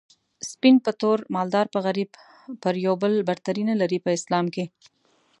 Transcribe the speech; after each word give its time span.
سپين 0.49 0.75
په 0.85 0.91
تور 1.01 1.17
مالدار 1.35 1.65
په 1.73 1.79
غريب 1.85 2.09
پر 2.63 2.73
يو 2.85 2.93
بل 3.01 3.13
برتري 3.29 3.63
نلري 3.69 3.99
په 4.05 4.09
اسلام 4.17 4.45
کي 4.55 4.65